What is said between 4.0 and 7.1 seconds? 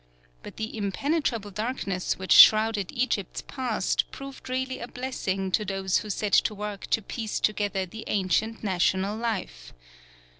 proved really a blessing to those who set to work to